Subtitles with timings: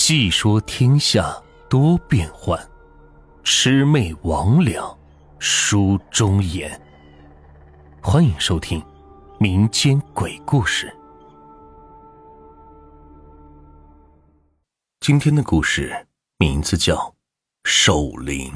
[0.00, 1.36] 细说天下
[1.68, 2.56] 多变幻，
[3.42, 4.96] 魑魅魍魉
[5.40, 6.80] 书中言。
[8.00, 8.80] 欢迎收听
[9.40, 10.96] 民间鬼故事。
[15.00, 16.06] 今天的故事
[16.38, 16.94] 名字叫
[17.64, 18.52] 《守灵》。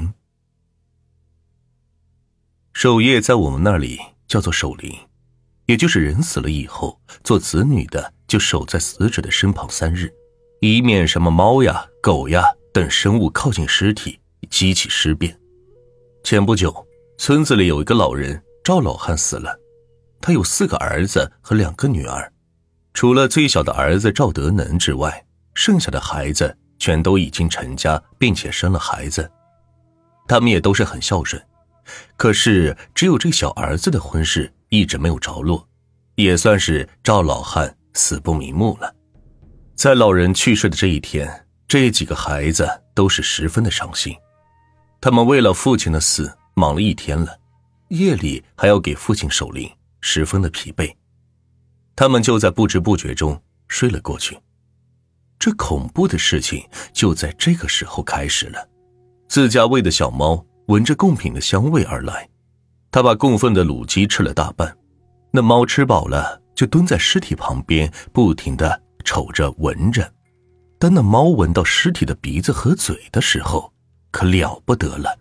[2.71, 4.97] 守夜在我们那里叫做守灵，
[5.65, 10.09] 也就是人死了以后，做子女的就守在死者的身旁三日。
[10.65, 14.17] 以免什么猫呀、狗呀等生物靠近尸体，
[14.49, 15.37] 激起尸变。
[16.23, 16.73] 前不久，
[17.17, 19.59] 村子里有一个老人赵老汉死了，
[20.21, 22.31] 他有四个儿子和两个女儿，
[22.93, 29.29] 除了最小的儿子赵德能之外，剩下的孩子全都已经成家，并且生了孩子，
[30.29, 31.45] 他们也都是很孝顺。
[32.15, 35.67] 可是，只有这小儿子的婚事一直没有着落，
[36.15, 38.95] 也算是赵老汉死不瞑目了。
[39.75, 44.15] 在老人去世的这一天，这几个孩子都是十分的伤心。
[45.01, 47.37] 他们为了父亲的死忙了一天了，
[47.89, 50.93] 夜里还要给父亲守灵，十分的疲惫。
[51.95, 54.37] 他们就在不知不觉中睡了过去。
[55.37, 58.69] 这恐怖的事情就在这个时候开始了。
[59.27, 62.29] 自家喂的小猫闻着贡品的香味而来，
[62.91, 64.77] 他把供奉的卤鸡吃了大半。
[65.31, 68.82] 那猫吃饱了，就蹲在尸体旁边，不停的。
[69.03, 70.13] 瞅着闻着，
[70.79, 73.71] 当那猫闻到尸体的鼻子和嘴的时候，
[74.11, 75.17] 可了不得了。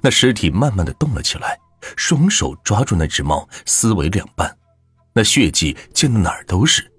[0.00, 1.58] 那尸体慢慢的动了起来，
[1.96, 4.56] 双手抓住那只猫，撕为两半，
[5.12, 6.90] 那血迹溅得哪儿都是。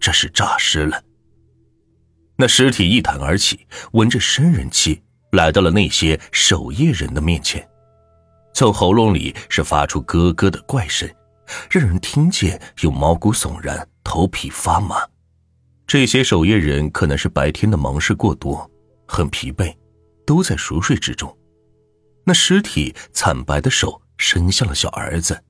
[0.00, 1.02] 这是诈尸了。
[2.36, 7.66] 那尸体一弹而起，闻着生人气，来到了那些守夜人的面前，
[8.52, 11.08] 从喉咙里是发出咯咯的怪声，
[11.70, 14.96] 让人听见有毛骨悚然，头皮发麻。
[15.86, 18.68] 这些守夜人可能是白天的忙事过多，
[19.06, 19.72] 很疲惫，
[20.26, 21.34] 都在熟睡之中。
[22.24, 25.40] 那尸体惨白的手伸向了小儿子，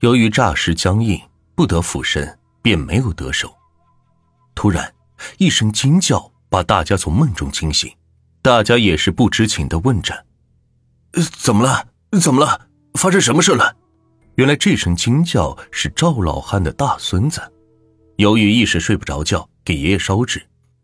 [0.00, 1.20] 由于诈尸僵硬，
[1.54, 3.54] 不得俯身，便没有得手。
[4.56, 4.92] 突然，
[5.38, 7.94] 一声惊叫把大家从梦中惊醒，
[8.42, 10.26] 大家也是不知情的问着
[11.38, 11.86] ：“怎么了？
[12.20, 12.66] 怎么了？
[12.94, 13.76] 发生什么事了？”
[14.34, 17.40] 原来这声惊叫是赵老汉的大孙子，
[18.16, 19.48] 由于一时睡不着觉。
[19.66, 20.40] 给爷爷烧纸，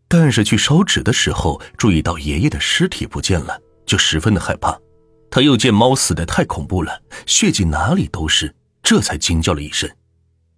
[0.08, 3.56] 但是去烧纸的时候，注意到爷爷的尸体不见了，
[3.86, 4.76] 就十分的害怕。
[5.30, 9.88] 他又见猫死的太恐怖了，血迹哪里都是，这才惊叫了一声。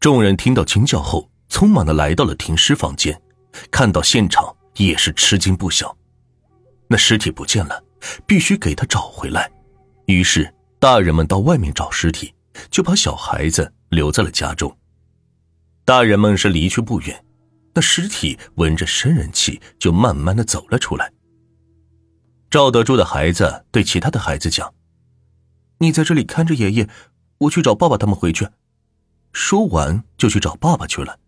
[0.01, 3.21] 众人听到惊叫后，匆忙的来到了停尸房间，
[3.71, 5.95] 看到现场也是吃惊不小。
[6.89, 7.85] 那尸体不见了，
[8.27, 9.51] 必须给他找回来。
[10.06, 12.33] 于是大人们到外面找尸体，
[12.71, 14.75] 就把小孩子留在了家中。
[15.85, 17.23] 大人们是离去不远。
[17.75, 21.12] 那尸体闻着生人气，就慢慢的走了出来。
[22.51, 24.73] 赵德柱的孩子对其他的孩子讲
[25.79, 26.89] ：“你在这里看着爷爷，
[27.39, 28.49] 我去找爸爸他们回去。”
[29.33, 31.19] 说完就去找爸爸去了。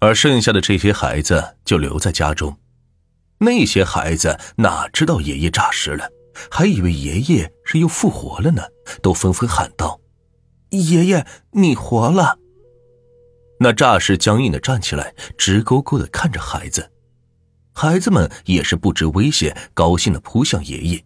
[0.00, 2.58] 而剩下的这些孩子就留在家中。
[3.38, 6.10] 那些孩子哪知道爷爷诈尸了，
[6.50, 8.62] 还以为爷爷是又复活了呢，
[9.00, 10.00] 都纷纷喊道
[10.70, 12.38] ：“爷爷，你活了！”
[13.62, 16.90] 那诈尸僵硬的站起来，直勾勾的看着孩子，
[17.72, 21.04] 孩子们也是不知危险，高兴的扑向爷爷。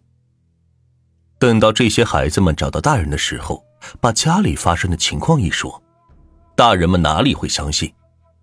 [1.37, 3.63] 等到这些孩子们找到大人的时候，
[4.01, 5.83] 把家里发生的情况一说，
[6.55, 7.93] 大人们哪里会相信？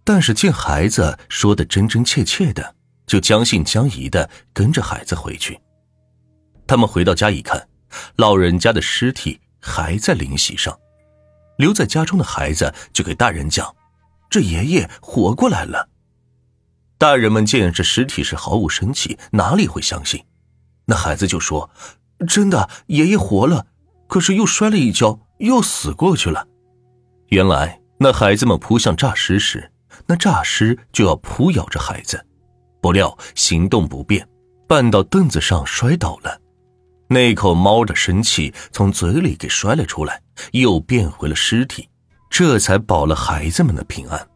[0.05, 2.77] 但是见孩子说的真真切切的，
[3.09, 5.59] 就将信将疑的跟着孩子回去。
[6.69, 7.67] 他们回到家一看，
[8.15, 10.79] 老人家的尸体还在灵席上，
[11.59, 13.75] 留在家中的孩子就给大人讲。
[14.35, 15.89] 这爷爷活过来了。
[16.99, 20.25] 大人们见这尸体是毫无生气，哪里会相信？
[20.87, 21.71] 那孩子就说
[22.27, 23.69] ：“真的，爷爷活了，
[24.09, 26.49] 可是又摔了一跤，又死过去了。”
[27.31, 29.71] 原来那孩子们扑向诈尸时，
[30.09, 32.27] 那诈尸就要扑咬着孩子，
[32.83, 34.29] 不料行动不便，
[34.67, 36.41] 绊到凳子上摔倒了。
[37.07, 40.21] 那口猫的生气从嘴里给摔了出来，
[40.51, 41.89] 又变回了尸体。
[42.37, 44.29] 这才保了孩子们的平安。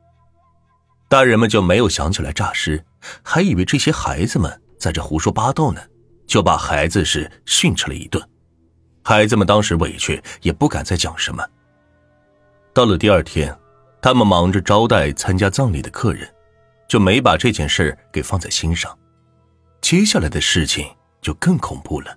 [1.09, 2.85] 大人们就没有想起来诈尸，
[3.25, 5.81] 还以为这些孩子们在这胡说八道呢，
[6.25, 8.25] 就把孩子是训斥了一顿。
[9.03, 11.45] 孩子们当时委屈，也不敢再讲什么。
[12.73, 13.53] 到了第二天，
[14.01, 16.33] 他们忙着招待参加葬礼的客人，
[16.89, 18.97] 就没把这件事给放在心上。
[19.81, 20.89] 接下来的事情
[21.21, 22.17] 就更恐怖了。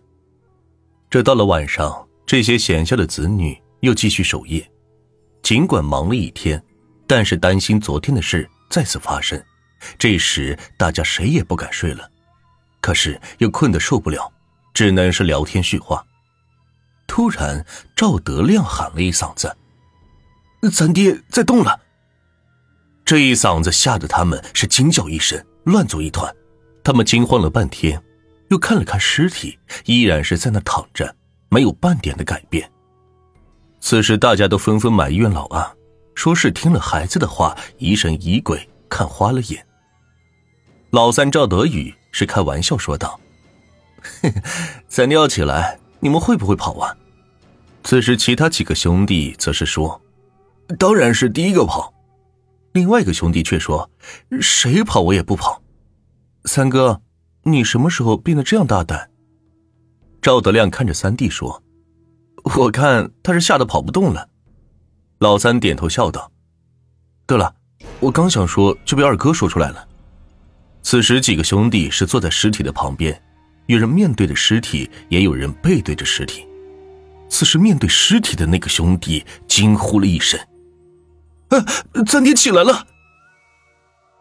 [1.10, 4.70] 这到了晚上，这些闲下的子女又继续守夜。
[5.51, 6.63] 尽管忙了一天，
[7.06, 9.38] 但是担心昨天的事再次发生。
[10.00, 12.09] 这时，大家谁也不敢睡了。
[12.80, 14.31] 可是又困得受不了，
[14.74, 16.06] 只能是聊天叙话。
[17.06, 17.65] 突然，
[17.98, 19.53] 赵德亮喊了一嗓子
[20.71, 21.81] ：“咱爹在动了！”
[23.04, 26.33] 这一嗓子吓得他们是惊叫一声，乱作一团。
[26.81, 28.01] 他们惊慌了半天，
[28.51, 31.13] 又看了看尸体，依然是在那躺着，
[31.50, 32.70] 没有半点的改变。
[33.81, 35.75] 此时，大家都纷纷埋怨老二，
[36.16, 39.66] 说是听了孩子的话，疑神疑鬼，看花了眼。
[40.92, 43.19] 老三赵德宇是开玩笑说道
[44.88, 46.95] ：“咱尿起来，你们会不会跑啊？”
[47.83, 50.00] 此时，其他几个兄弟则是说
[50.78, 51.92] ：“当然是第一个跑。”
[52.74, 53.89] 另外一个兄弟却说
[54.39, 55.62] ：“谁跑我也不跑。”
[56.45, 57.01] 三哥，
[57.44, 59.10] 你什么时候变得这样大胆？
[60.22, 61.63] 赵德亮看着三弟说
[62.43, 64.29] ：“我看他是吓得跑不动了。”
[65.19, 66.31] 老三点头笑道
[67.27, 67.53] ：“对了，
[67.99, 69.88] 我刚想说，就被二哥说出来了。”
[70.81, 73.21] 此时，几个兄弟是坐在尸体的旁边，
[73.67, 76.47] 有人面对着尸体，也有人背对着尸体。
[77.29, 80.39] 此时，面对尸体的那个兄弟惊呼了一声
[81.49, 81.63] ：“啊，
[82.05, 82.87] 咱爹起来了！”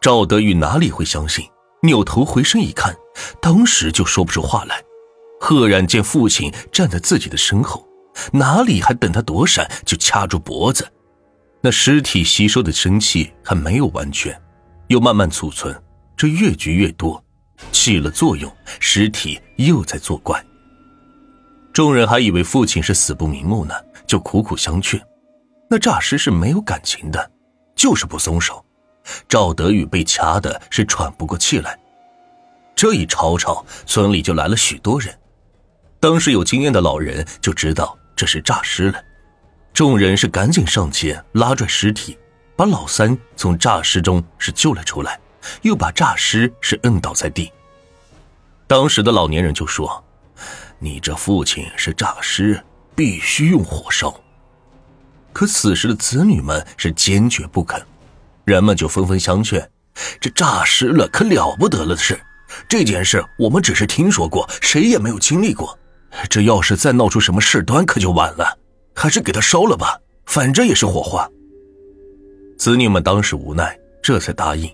[0.00, 1.46] 赵德宇哪里会相信？
[1.82, 2.94] 扭头回身一看，
[3.40, 4.82] 当时就说不出话来。
[5.40, 7.88] 赫然见父亲站在自己的身后，
[8.32, 10.90] 哪里还等他躲闪，就掐住脖子。
[11.62, 14.40] 那尸体吸收的生气还没有完全，
[14.88, 15.74] 又慢慢储存。
[16.16, 17.22] 这越聚越多，
[17.72, 20.44] 起了作用，尸体又在作怪。
[21.72, 23.74] 众人还以为父亲是死不瞑目呢，
[24.06, 25.00] 就苦苦相劝。
[25.68, 27.30] 那诈尸是没有感情的，
[27.76, 28.64] 就是不松手。
[29.28, 31.78] 赵德宇被掐的是喘不过气来。
[32.74, 35.16] 这一吵吵，村里就来了许多人。
[36.00, 39.02] 当时有经验的老人就知道这是诈尸了，
[39.72, 42.18] 众人是赶紧上前拉拽尸体，
[42.54, 45.18] 把老三从诈尸中是救了出来。
[45.62, 47.50] 又把诈尸是摁倒在地。
[48.66, 50.04] 当时的老年人就说
[50.78, 52.62] ：“你这父亲是诈尸，
[52.94, 54.14] 必须用火烧。”
[55.32, 57.82] 可此时的子女们是坚决不肯，
[58.44, 59.66] 人们就纷纷相劝
[60.20, 62.20] ：“这诈尸了可了不得了的事，
[62.68, 65.74] 这件事我们只是听说过，谁也没有经历过。
[66.28, 68.58] 这要是再闹出什么事端，可就晚了。
[68.94, 71.28] 还是给他烧了吧，反正也是火化。”
[72.58, 74.70] 子女们当时无奈，这才答应。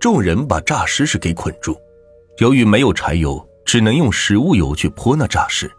[0.00, 1.76] 众人把诈尸是给捆住，
[2.38, 5.70] 由于没有柴油，只能用食物油去泼那诈尸。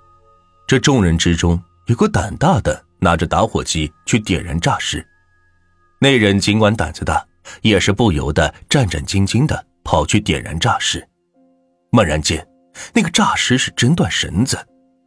[0.67, 5.05] 这众人之中有个胆大的，拿着打火机去点燃诈尸。
[5.99, 7.25] 那人尽管胆子大，
[7.61, 11.05] 也是不由得战战兢兢的跑去点燃诈尸。
[11.89, 12.45] 猛然间，
[12.93, 14.57] 那个诈尸是真断绳子，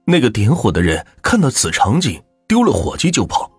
[0.06, 3.50] 那个点火的人看到此场景，丢了火机就跑。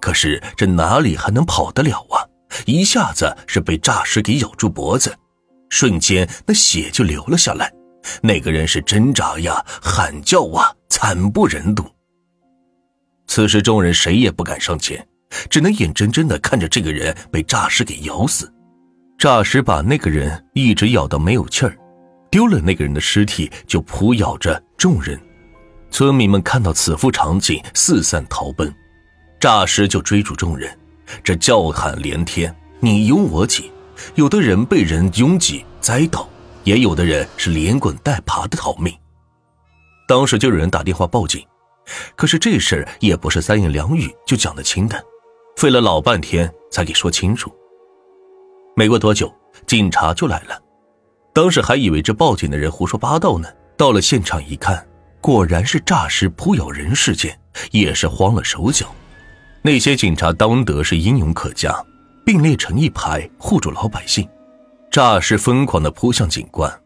[0.00, 2.26] 可是这哪里还能跑得了啊？
[2.66, 5.14] 一下子是被诈尸给咬住脖子，
[5.68, 7.72] 瞬间那血就流了下来。
[8.22, 11.84] 那个人是挣扎呀、喊叫啊，惨不忍睹。
[13.26, 15.06] 此时众人谁也不敢上前，
[15.50, 18.50] 只能眼睁睁的看着这个人被诈尸给咬死。
[19.18, 21.76] 诈尸把那个人一直咬到没有气儿，
[22.30, 25.18] 丢了那个人的尸体就扑咬着众人。
[25.90, 28.74] 村民们看到此幅场景，四散逃奔，
[29.40, 30.70] 诈尸就追逐众人。
[31.24, 33.72] 这叫喊连天，你拥我挤，
[34.14, 36.28] 有的人被人拥挤栽倒，
[36.64, 38.94] 也有的人是连滚带爬的逃命。
[40.06, 41.42] 当时就有人打电话报警，
[42.14, 45.02] 可是这事儿也不是三言两语就讲得清的，
[45.56, 47.50] 费了老半天才给说清楚。
[48.76, 49.34] 没过多久，
[49.66, 50.60] 警察就来了，
[51.38, 54.84] 当时还以为这报警的人胡说八道呢，到了现场一看，
[55.20, 57.38] 果然是诈尸扑咬人事件，
[57.70, 58.92] 也是慌了手脚。
[59.62, 61.72] 那些警察当得是英勇可嘉，
[62.26, 64.28] 并列成一排护住老百姓。
[64.90, 66.76] 诈尸疯狂的扑向警官，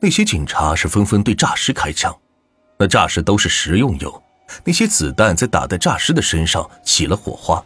[0.00, 2.12] 那些警察是纷纷对诈尸开枪。
[2.80, 4.20] 那诈尸都是食用油，
[4.64, 7.64] 那些子弹在打在诈尸的身上起了火花，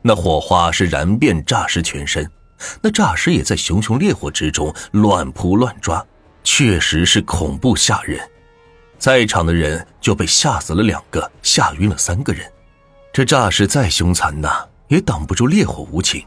[0.00, 2.26] 那火花是燃遍诈尸全身。
[2.80, 6.04] 那诈尸也在熊熊烈火之中乱扑乱抓，
[6.44, 8.20] 确实是恐怖吓人。
[8.98, 12.50] 在场的人就被吓死了两个，吓晕了三个人。
[13.12, 16.24] 这诈尸再凶残呐，也挡不住烈火无情。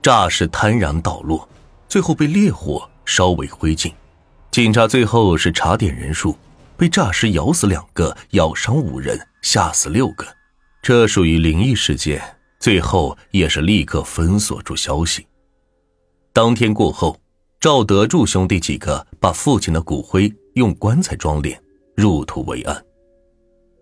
[0.00, 1.48] 诈尸瘫然倒落，
[1.88, 3.92] 最后被烈火烧为灰烬。
[4.50, 6.38] 警察最后是查点人数，
[6.76, 10.24] 被诈尸咬死两个，咬伤五人，吓死六个。
[10.80, 12.22] 这属于灵异事件，
[12.60, 15.26] 最后也是立刻封锁住消息。
[16.38, 17.20] 当天过后，
[17.58, 21.58] 赵德柱兄弟几个把父亲的骨灰用棺材装殓，
[21.96, 22.80] 入土为安。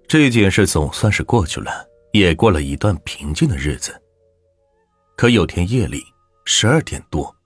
[0.09, 1.87] 这件事总算是过去了。
[2.13, 3.95] 也过了一段平静的日子。
[5.19, 6.03] 可有天夜里
[6.47, 7.37] 十二点多，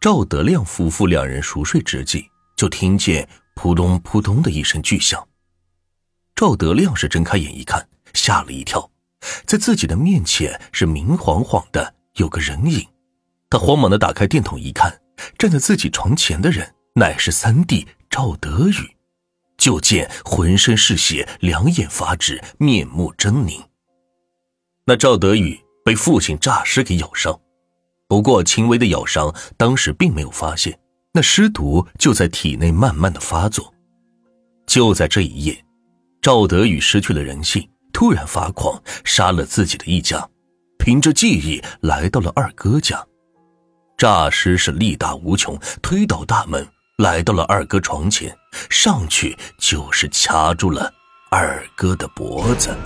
[0.00, 2.24] 赵德亮夫妇两人熟睡之际，
[2.56, 5.22] 就听见扑通扑通的一声巨响。
[6.34, 8.90] 赵德亮是睁开眼一看，吓了一跳，
[9.44, 12.88] 在自己的面前是明晃晃的有个人影。
[13.48, 15.00] 他慌忙的打开电筒一看，
[15.38, 18.96] 站在自己床前的人乃是三弟赵德宇。
[19.56, 23.60] 就见浑身是血，两眼发直，面目狰狞。
[24.84, 27.40] 那赵德宇被父亲诈尸给咬伤，
[28.06, 30.78] 不过轻微的咬伤，当时并没有发现。
[31.12, 33.72] 那尸毒就在体内慢慢的发作。
[34.66, 35.64] 就在这一夜。
[36.20, 40.28] 赵德宇失去了人性，突然发狂，杀了自己的一家，
[40.76, 43.02] 凭着记忆来到了二哥家，
[43.96, 46.66] 诈尸是力大无穷，推倒大门，
[46.98, 48.36] 来到了二哥床前，
[48.68, 50.92] 上去就是掐住了
[51.30, 52.76] 二哥的脖子。